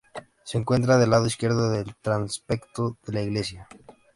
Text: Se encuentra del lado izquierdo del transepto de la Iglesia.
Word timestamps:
Se 0.43 0.57
encuentra 0.57 0.97
del 0.97 1.11
lado 1.11 1.27
izquierdo 1.27 1.69
del 1.69 1.95
transepto 2.01 2.97
de 3.05 3.13
la 3.13 3.21
Iglesia. 3.21 3.67